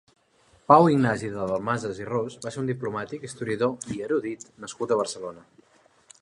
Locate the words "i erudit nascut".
3.97-4.97